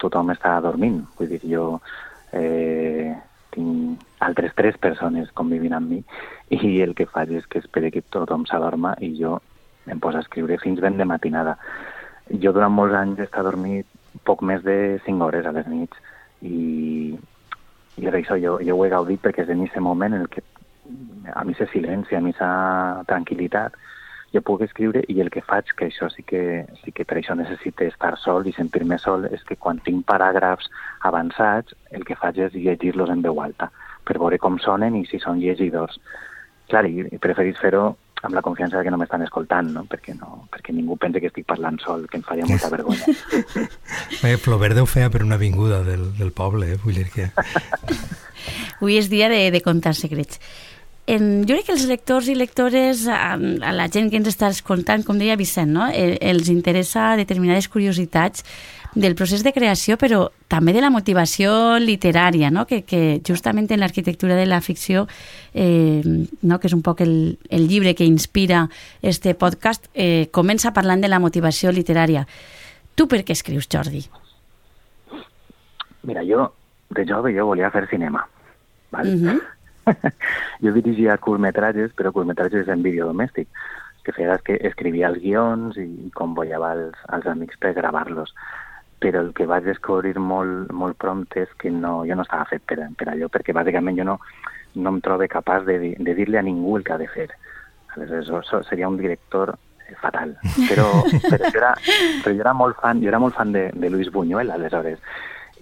[0.02, 1.04] tothom està dormint.
[1.14, 1.76] Vull dir, jo...
[2.35, 3.12] Eh,
[3.54, 6.02] tinc altres tres persones convivint amb mi
[6.56, 9.38] i el que faig és que espere que tothom s'adorma i jo
[9.86, 11.56] em poso a escriure fins ben de matinada.
[12.42, 13.86] Jo durant molts anys he estat dormit
[14.24, 15.96] poc més de 5 hores a les nits
[16.42, 17.16] i,
[17.98, 20.28] i per això jo, jo ho he gaudit perquè és en aquest moment en el
[20.28, 20.44] que
[21.32, 22.50] a mi se silenci, a mi sa
[23.08, 23.76] tranquil·litat,
[24.33, 27.37] jo puc escriure i el que faig, que això sí que, sí que per això
[27.37, 30.71] necessite estar sol i sentir-me sol, és que quan tinc paràgrafs
[31.09, 33.71] avançats, el que faig és llegir-los en veu alta,
[34.09, 36.01] per veure com sonen i si són llegidors.
[36.71, 37.92] Clar, i preferís fer-ho
[38.23, 39.83] amb la confiança que no m'estan escoltant, no?
[39.90, 43.16] Perquè, no, perquè ningú pensa que estic parlant sol, que em faria molta vergonya.
[44.23, 46.79] Bé, Flaubert ho feia per una avinguda del, del poble, eh?
[46.83, 47.31] vull dir que...
[48.79, 50.40] Avui és dia de, de contar secrets.
[51.10, 54.52] En, jo crec que els lectors i lectores, a, a la gent que ens està
[54.54, 55.88] escoltant, com deia Vicent, no?
[55.90, 58.46] El, els interessa determinades curiositats
[58.94, 62.66] del procés de creació, però també de la motivació literària, no?
[62.68, 65.06] que, que justament en l'arquitectura de la ficció,
[65.54, 66.58] eh, no?
[66.60, 68.66] que és un poc el, el llibre que inspira
[69.00, 72.26] este podcast, eh, comença parlant de la motivació literària.
[72.94, 74.04] Tu per què escrius, Jordi?
[76.04, 76.50] Mira, jo
[76.92, 78.26] de jove jo volia fer cinema.
[78.92, 79.08] Val?
[79.08, 79.40] Uh -huh.
[80.64, 83.49] Jo dirigia curtmetratges, però curtmetratges en vídeo domèstic,
[84.03, 88.35] que feia que escrivia els guions i convoiava els, els amics per gravar-los.
[89.03, 92.62] Però el que vaig descobrir molt, molt prompte és que no, jo no estava fet
[92.66, 94.18] per, per allò, perquè bàsicament jo no,
[94.79, 97.29] no em trobo capaç de, de dir-li a ningú el que ha de fer.
[97.97, 99.57] Aleshores, so, seria un director
[100.01, 100.37] fatal.
[100.71, 100.87] Però,
[101.29, 101.75] però, jo era,
[102.23, 105.03] però jo era molt fan, jo era molt fan de, de Luis Buñuel, aleshores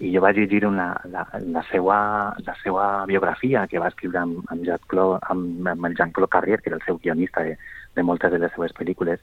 [0.01, 1.97] i jo vaig llegir una, la, la, seva,
[2.41, 6.71] la seva biografia que va escriure amb, amb, Jean-Claude amb, amb el Jean-Claude Carrier, que
[6.71, 7.57] era el seu guionista de,
[7.95, 9.21] de moltes de les seues pel·lícules.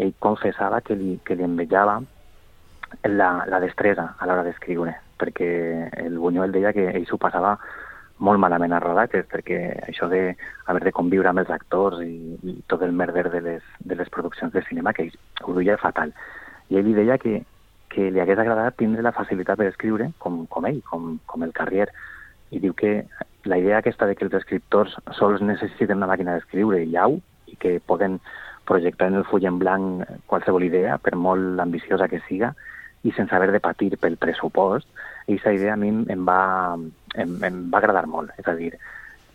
[0.00, 2.00] Ell confessava que li, que li envejava
[3.04, 5.48] la, la destresa a l'hora d'escriure, perquè
[6.06, 7.58] el Buñuel deia que ell s'ho passava
[8.24, 10.30] molt malament a rodatges, perquè això de
[10.70, 14.08] haver de conviure amb els actors i, i tot el merder de les, de les
[14.08, 16.14] produccions de cinema, que ell ho duia fatal.
[16.70, 17.42] I ell li deia que,
[17.94, 21.54] que li hagués agradat tindre la facilitat per escriure com, com ell, com, com el
[21.56, 21.88] Carrier,
[22.50, 23.04] i diu que
[23.44, 27.56] la idea aquesta de que els escriptors sols necessiten una màquina d'escriure i au, i
[27.60, 28.18] que poden
[28.68, 32.54] projectar en el full en blanc qualsevol idea, per molt ambiciosa que siga,
[33.04, 34.88] i sense haver de patir pel pressupost,
[35.28, 36.40] i aquesta idea a mi em va,
[37.20, 38.32] em, em va agradar molt.
[38.40, 38.72] És a dir,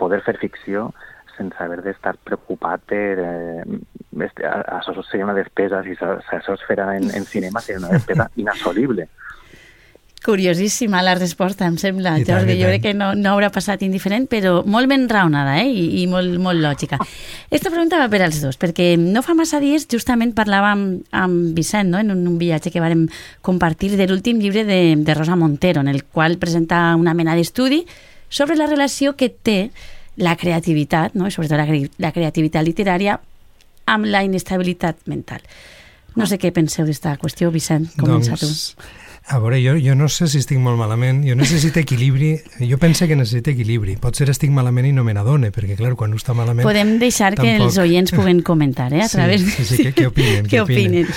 [0.01, 0.89] poder fer ficció
[1.37, 3.07] sense haver d'estar preocupat per...
[3.23, 3.79] Eh,
[4.17, 9.07] això seria una despesa, si això es farà en, en cinema, seria una despesa inassolible.
[10.19, 12.51] Curiosíssima la resposta, em sembla, I Jordi.
[12.51, 15.69] Tant, jo crec que no, no haurà passat indiferent, però molt ben raonada eh?
[15.71, 16.99] I, i molt, molt lògica.
[17.47, 20.83] Esta pregunta va per als dos, perquè no fa massa dies justament parlàvem
[21.15, 22.01] amb Vicent no?
[22.03, 23.07] en un, un viatge que vàrem
[23.45, 27.85] compartir de l'últim llibre de, de Rosa Montero, en el qual presenta una mena d'estudi
[28.27, 29.71] sobre la relació que té
[30.19, 31.29] la creativitat, no?
[31.29, 31.67] i sobretot la,
[32.03, 33.21] la creativitat literària,
[33.89, 35.43] amb la inestabilitat mental.
[36.17, 38.89] No sé què penseu d'esta qüestió, Vicent, comença doncs, tu.
[39.29, 42.31] A veure, jo, jo no sé si estic molt malament, jo necessito equilibri,
[42.65, 46.15] jo pense que necessito equilibri, potser estic malament i no me n'adone, perquè clar, quan
[46.17, 46.65] està malament...
[46.65, 47.45] Podem deixar tampoc...
[47.45, 49.45] que els oients puguen comentar, eh, a través...
[49.45, 50.47] Sí, sí, sí, què, què opinen?
[50.49, 51.13] què opinen?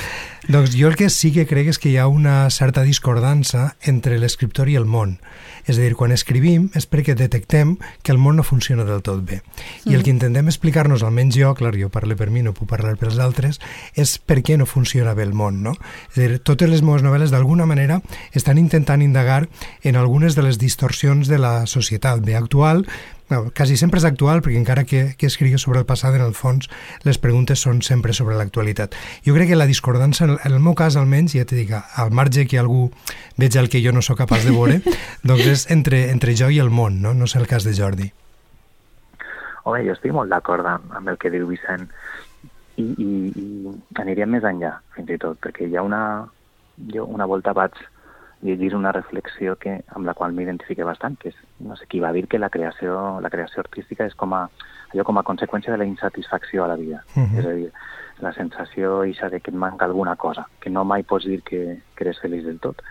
[0.49, 4.17] Doncs jo el que sí que crec és que hi ha una certa discordança entre
[4.19, 5.21] l'escriptor i el món.
[5.71, 9.23] És a dir, quan escrivim és perquè detectem que el món no funciona del tot
[9.23, 9.39] bé.
[9.87, 10.03] I el mm.
[10.03, 13.21] que intentem explicar-nos, almenys jo, clar, jo parlo per mi, no puc parlar per als
[13.23, 13.61] altres,
[13.95, 15.77] és per què no funciona bé el món, no?
[16.11, 18.01] És a dir, totes les meves novel·les, d'alguna manera,
[18.35, 19.45] estan intentant indagar
[19.87, 22.83] en algunes de les distorsions de la societat bé actual,
[23.33, 26.35] no, quasi sempre és actual, perquè encara que, que escrigui sobre el passat, en el
[26.37, 26.69] fons,
[27.09, 28.97] les preguntes són sempre sobre l'actualitat.
[29.27, 32.45] Jo crec que la discordança, en el meu cas almenys, ja t'he dit, al marge
[32.51, 32.91] que algú
[33.41, 34.81] veig el que jo no sóc capaç de veure,
[35.29, 37.17] doncs és entre, entre jo i el món, no?
[37.17, 38.13] No sé el cas de Jordi.
[39.65, 41.89] Home, jo estic molt d'acord amb, amb el que diu Vicent
[42.77, 46.05] i, i, i aniria més enllà, fins i tot, perquè hi ha una...
[46.93, 47.77] Jo una volta vaig
[48.43, 52.13] llegir una reflexió que, amb la qual m'identifique bastant, que és, no sé, qui va
[52.13, 54.43] dir que la creació, la creació artística és com a,
[54.93, 57.05] allò com a conseqüència de la insatisfacció a la vida.
[57.15, 57.39] Uh -huh.
[57.39, 57.73] És a dir,
[58.21, 61.79] la sensació ixa de que et manca alguna cosa, que no mai pots dir que,
[61.95, 62.83] que eres feliç del tot.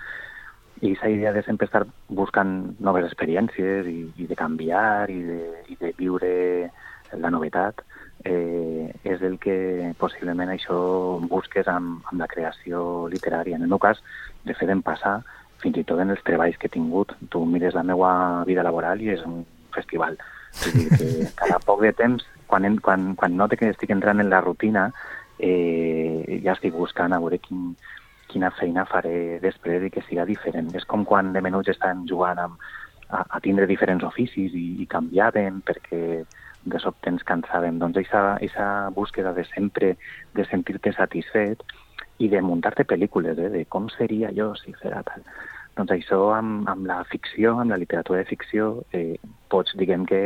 [0.82, 5.64] I aquesta idea de sempre estar buscant noves experiències i, i de canviar i de,
[5.68, 6.72] i de viure
[7.14, 7.84] la novetat
[8.24, 13.56] eh, és el que possiblement això busques amb, amb la creació literària.
[13.58, 14.02] En el meu cas,
[14.46, 15.20] de fet, em passa
[15.62, 17.13] fins i tot en els treballs que he tingut.
[17.32, 18.12] Tu mires la meva
[18.50, 19.41] vida laboral i és un
[19.76, 20.17] festival.
[20.52, 21.10] És dir, que
[21.41, 24.89] cada poc de temps, quan, quan, quan note que estic entrant en la rutina,
[25.39, 27.74] eh, ja estic buscant a veure quin,
[28.32, 30.74] quina feina faré després i que siga diferent.
[30.78, 32.71] És com quan de menuts estan jugant amb,
[33.12, 36.24] a, a tindre diferents oficis i, i canviàvem perquè
[36.63, 37.80] de sobte ens cansàvem.
[37.82, 39.95] Doncs aquesta búsqueda de sempre
[40.38, 41.63] de sentir-te satisfet
[42.21, 45.23] i de muntar-te pel·lícules, eh, de com seria jo si fera tal.
[45.77, 49.17] Doncs això amb, amb la ficció, amb la literatura de ficció, eh,
[49.49, 50.21] pots, diguem que,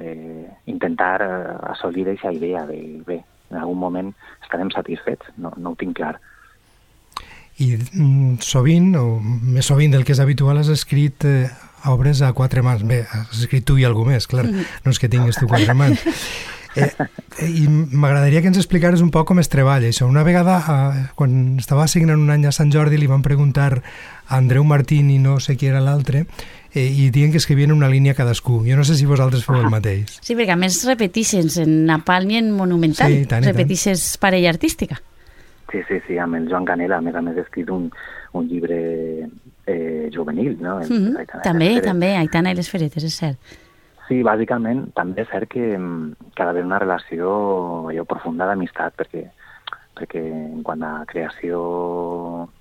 [0.00, 5.72] eh, intentar eh, assolir aquesta idea de, bé, en algun moment estarem satisfets, no, no
[5.72, 6.16] ho tinc clar.
[7.62, 11.46] I mm, sovint, o més sovint del que és habitual, has escrit eh,
[11.90, 12.82] obres a quatre mans.
[12.86, 16.02] Bé, has escrit tu i algú més, clar, no és que tinguis tu quatre mans.
[16.74, 16.90] Eh,
[17.38, 20.08] eh, I m'agradaria que ens explicares un poc com es treballa això.
[20.10, 24.36] Una vegada, eh, quan estava signant un any a Sant Jordi, li van preguntar a
[24.36, 26.24] Andreu Martín i no sé qui era l'altre,
[26.74, 28.64] eh, i diuen que escrivien una línia cadascú.
[28.66, 30.18] Jo no sé si vosaltres feu el mateix.
[30.20, 33.12] Sí, perquè a més repetixes en Napalm i en Monumental.
[33.12, 34.22] Sí, tant, repetixes tant.
[34.26, 35.00] parella artística.
[35.70, 37.88] Sí, sí, sí, amb el Joan Canela, a més a més, he escrit un,
[38.38, 38.78] un llibre
[39.66, 40.78] eh, juvenil, no?
[40.78, 41.42] Mm -hmm.
[41.42, 43.38] També, també, Aitana i les Feretes, és cert.
[44.04, 47.28] Sí, bàsicament també és cert que, que ha d'haver una relació
[47.88, 49.22] allò profunda d'amistat, perquè,
[49.96, 51.60] perquè en quant a creació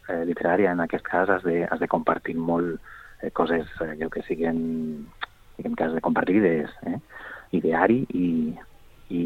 [0.07, 2.77] eh, literària, en aquest cas, has de, has de compartir molt
[3.19, 4.61] eh, coses allò que siguin,
[5.57, 7.01] diguem que has de compartir idees, eh?
[7.59, 8.29] ideari i,
[9.11, 9.25] i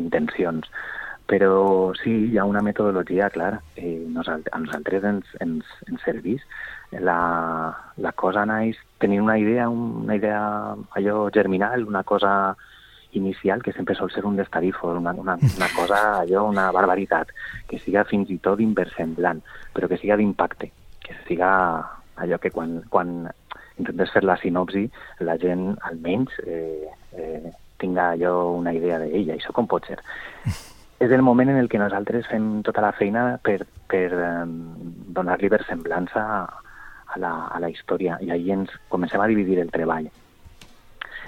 [0.00, 0.66] intencions.
[1.30, 6.42] Però sí, hi ha una metodologia, clar, eh, nosaltres, a nosaltres ens, ens, ens serveix
[6.98, 12.56] la, la cosa naix tenint una idea, una idea allò germinal, una cosa
[13.12, 17.32] inicial que sempre sol ser un destarífor, una, una, una cosa, allò, una barbaritat,
[17.66, 19.42] que siga fins i tot inversemblant,
[19.74, 21.50] però que siga d'impacte, que siga
[22.20, 23.30] allò que quan, quan
[23.78, 24.84] intentes fer la sinopsi
[25.24, 29.98] la gent almenys eh, eh, tinga allò una idea d'ella, això com pot ser?
[31.00, 34.44] és el moment en el que nosaltres fem tota la feina per, per eh,
[35.16, 36.42] donar-li versemblança a,
[37.10, 40.10] a, la, a la història i ahir ens comencem a dividir el treball.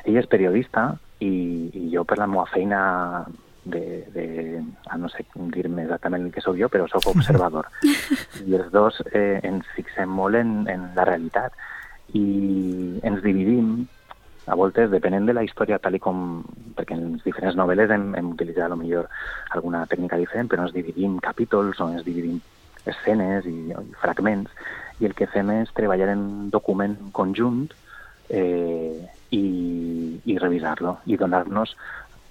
[0.03, 0.93] Ell és periodista
[1.23, 1.33] i,
[1.79, 2.83] i jo per la meva feina
[3.65, 7.71] de, de a no sé dir-me exactament el que sóc jo, però sóc observador.
[8.43, 11.55] I els dos eh, ens fixem molt en, en la realitat
[12.19, 13.87] i ens dividim
[14.51, 16.43] a voltes, depenent de la història tal i com...
[16.75, 19.07] perquè en les diferents novel·les hem, hem utilitzat millor
[19.55, 22.41] alguna tècnica diferent, però ens dividim capítols o ens dividim
[22.91, 24.51] escenes i, i fragments
[25.03, 27.67] i el que fem és treballar en document conjunt
[28.31, 29.03] eh,
[29.35, 29.43] i,
[30.25, 31.75] i revisar-lo i donar-nos,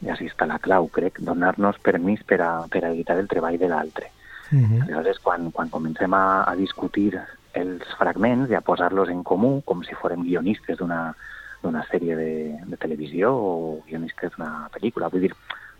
[0.05, 3.59] ja si està la clau, crec, donar-nos permís per a, per a editar el treball
[3.61, 4.09] de l'altre.
[4.51, 4.81] Uh -huh.
[4.83, 7.19] Aleshores, quan, quan comencem a, a discutir
[7.53, 11.15] els fragments i a posar-los en comú, com si fórem guionistes d'una
[11.61, 15.09] d'una sèrie de, de televisió o guionistes d'una pel·lícula.
[15.13, 15.33] Vull dir,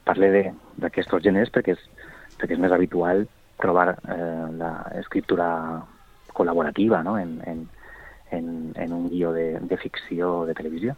[0.06, 1.82] parle d'aquests gèneres perquè és,
[2.38, 3.26] perquè és més habitual
[3.62, 5.82] trobar eh, l'escriptura
[6.42, 7.18] col·laborativa no?
[7.22, 7.64] en, en,
[8.32, 10.98] en, en un guió de, de ficció de televisió.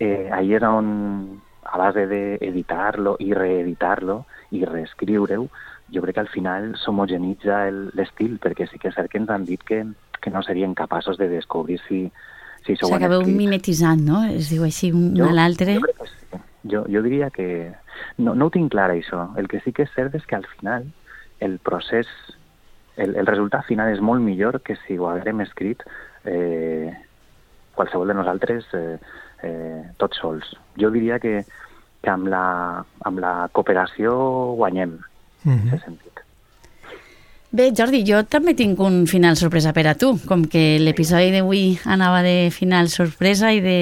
[0.00, 4.24] Eh, ahir és on, a base d'editar-lo i reeditar-lo
[4.56, 5.46] i reescriure-ho,
[5.92, 9.44] jo crec que al final s'homogenitza l'estil, perquè sí que és cert que ens han
[9.44, 9.84] dit que,
[10.20, 12.06] que no serien capaços de descobrir si,
[12.66, 14.18] Sí, S'acabeu mimetitzant, no?
[14.28, 15.78] Es diu així un jo, a l'altre.
[15.80, 16.40] Jo, sí.
[16.68, 17.46] jo, jo diria que...
[18.20, 19.30] No, no ho tinc clar, això.
[19.40, 20.84] El que sí que és cert és que al final
[21.40, 22.10] el procés,
[23.00, 25.82] el, el resultat final és molt millor que si ho haguem escrit
[26.24, 26.92] eh,
[27.74, 28.98] qualsevol de nosaltres eh,
[29.42, 30.52] eh, tots sols.
[30.80, 31.40] Jo diria que,
[32.02, 32.44] que amb, la,
[33.08, 34.12] amb la cooperació
[34.60, 35.60] guanyem, mm -hmm.
[35.60, 36.09] en aquest sentit.
[37.50, 41.80] Bé, Jordi, jo també tinc un final sorpresa per a tu, com que l'episodi d'avui
[41.82, 43.74] anava de final sorpresa i de,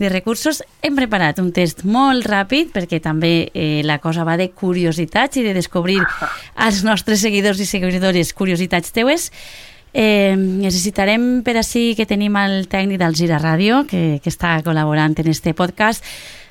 [0.00, 4.48] de recursos, hem preparat un test molt ràpid, perquè també eh, la cosa va de
[4.56, 6.00] curiositats i de descobrir
[6.56, 9.28] als nostres seguidors i seguidores curiositats teues.
[9.92, 15.28] Eh, necessitarem per així que tenim el tècnic d'Alzira Ràdio, que, que està col·laborant en
[15.28, 16.00] este podcast,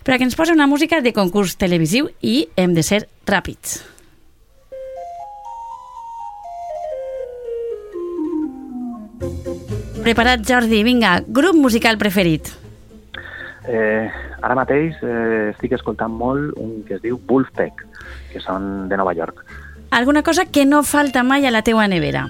[0.06, 3.97] perquè ens posa una música de concurs televisiu i hem de ser ràpids.
[10.08, 10.86] Preparat, Jordi.
[10.88, 12.48] Vinga, grup musical preferit.
[13.68, 14.08] Eh,
[14.40, 17.84] ara mateix eh, estic escoltant molt un que es diu Wolfpack,
[18.32, 19.44] que són de Nova York.
[19.92, 22.24] Alguna cosa que no falta mai a la teua nevera?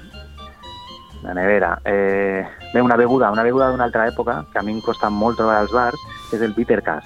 [1.21, 1.75] La nevera.
[1.85, 2.41] Eh,
[2.73, 5.61] bé, una beguda, una beguda d'una altra època, que a mi em costa molt trobar
[5.61, 7.05] als bars, és el bitter cas.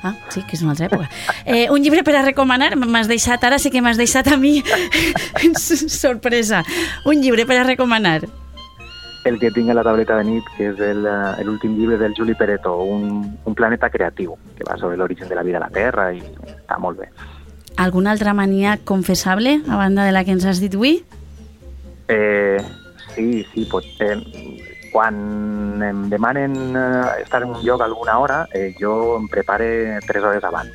[0.00, 1.12] Ah, sí, que és una altra època.
[1.44, 4.62] Eh, un llibre per a recomanar, m'has deixat, ara sí que m'has deixat a mi
[6.00, 6.64] sorpresa.
[7.04, 8.22] Un llibre per a recomanar
[9.28, 10.94] el que tinc a la tableta de nit, que és eh,
[11.44, 15.44] l'últim llibre del Juli Pereto, un, un planeta creatiu, que va sobre l'origen de la
[15.46, 17.10] vida a la Terra i està molt bé.
[17.78, 21.02] Alguna altra mania confessable, a banda de la que ens has dit avui?
[22.08, 22.58] Eh,
[23.14, 24.16] sí, sí, pot, eh,
[24.90, 30.24] quan em demanen eh, estar en un lloc alguna hora, eh, jo em prepare tres
[30.24, 30.72] hores abans.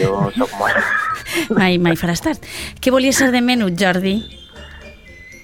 [0.00, 0.76] Jo sóc molt...
[1.60, 2.50] mai, mai faràs tard.
[2.82, 4.18] Què volies ser de menut, Jordi?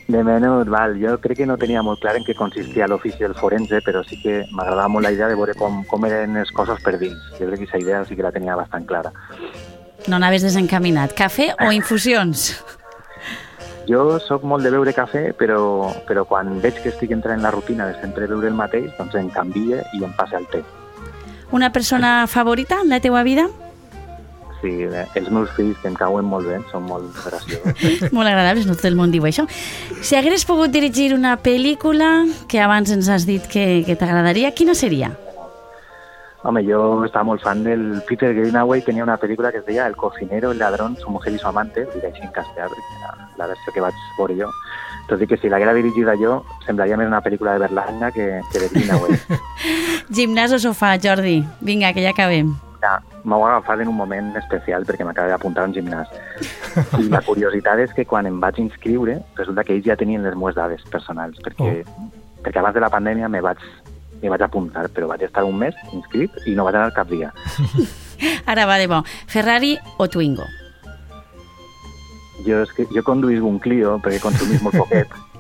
[0.08, 0.96] De menut, val.
[1.00, 4.18] Jo crec que no tenia molt clar en què consistia l'ofici del forense, però sí
[4.20, 7.18] que m'agradava molt la idea de veure com, com eren les coses per dins.
[7.38, 9.14] Jo crec que aquesta idea sí que la tenia bastant clara.
[10.08, 11.14] No anaves desencaminat.
[11.14, 12.50] Cafè o infusions?
[13.88, 17.50] Jo sóc molt de beure cafè, però, però quan veig que estic entrant en la
[17.54, 20.62] rutina de sempre beure el mateix, doncs em canvia i em passa el té.
[21.52, 23.48] Una persona favorita en la teua vida?
[24.62, 24.86] Sí,
[25.18, 28.06] els meus fills que em cauen molt bé, són molt graciosos.
[28.16, 29.44] molt agradables, no tot el món diu això.
[30.00, 34.78] Si hagués pogut dirigir una pel·lícula que abans ens has dit que, que t'agradaria, quina
[34.78, 35.12] seria?
[36.42, 39.94] Home, jo estava molt fan del Peter Greenaway, tenia una pel·lícula que es deia El
[39.94, 42.66] cocinero, el ladrón, su mujer y su amante, diré així en castellà,
[43.02, 43.94] la, la versió que vaig
[44.38, 44.50] jo.
[45.10, 48.58] Tot i que si l'haguera dirigida jo, semblaria més una pel·lícula de Berlanga que, que
[48.58, 49.18] de Greenaway.
[50.10, 51.42] Gimnàs o sofà, Jordi?
[51.60, 55.70] Vinga, que ja acabem m'ho ha agafat en un moment especial perquè m'acaba d'apuntar a
[55.70, 56.10] un gimnàs.
[57.02, 60.36] I la curiositat és que quan em vaig inscriure, resulta que ells ja tenien les
[60.36, 62.08] meves dades personals, perquè, oh.
[62.42, 63.62] perquè abans de la pandèmia me vaig,
[64.22, 67.32] me vaig apuntar, però vaig estar un mes inscrit i no vaig anar cap dia.
[68.50, 69.02] Ara va de bo.
[69.30, 70.46] Ferrari o Twingo?
[72.46, 75.12] Jo, és que, jo conduïs un Clio perquè consumís molt poquet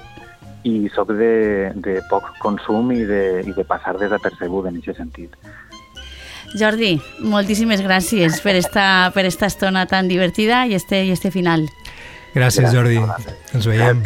[0.68, 5.34] i sóc de, de poc consum i de, i de passar desapercebut en aquest sentit.
[6.58, 11.64] Jordi, moltíssimes gràcies per esta, per esta estona tan divertida i este, i este final.
[12.34, 12.98] Gràcies, Jordi.
[13.52, 14.02] Ens veiem.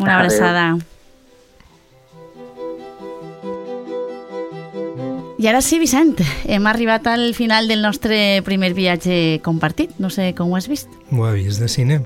[0.00, 0.64] Una abraçada.
[5.42, 9.96] I ara sí, Vicent, hem arribat al final del nostre primer viatge compartit.
[9.98, 10.92] No sé com ho has vist.
[11.10, 12.02] Ho he vist de cine.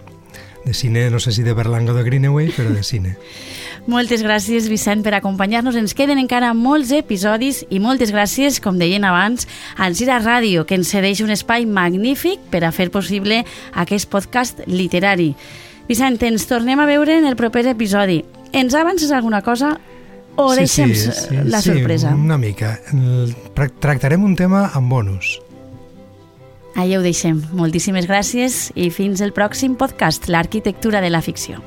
[0.65, 3.15] De cine, no sé si de Berlanga o de Greenaway, però de cine.
[3.87, 5.77] Moltes gràcies, Vicent, per acompanyar-nos.
[5.79, 9.47] Ens queden encara molts episodis i moltes gràcies, com deien abans,
[9.79, 13.45] al Gira Ràdio, que ens cedeix un espai magnífic per a fer possible
[13.79, 15.37] aquest podcast literari.
[15.87, 18.25] Vicent, ens tornem a veure en el proper episodi.
[18.51, 19.77] Ens avances alguna cosa
[20.35, 22.11] o sí, deixem sí, sí, la sí, sorpresa?
[22.15, 22.81] una mica.
[23.55, 25.37] Tractarem un tema amb bonus.
[26.75, 27.39] Allà ho deixem.
[27.57, 31.63] Moltíssimes gràcies i fins el pròxim podcast, l'arquitectura de la ficció.